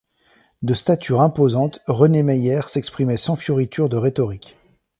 De 0.63 0.73
stature 0.73 1.21
imposante, 1.21 1.79
René 1.85 2.23
Mayer 2.23 2.61
s'exprimait 2.69 3.17
sans 3.17 3.35
fioritures 3.35 3.87
de 3.87 3.97
rhétorique. 3.97 4.57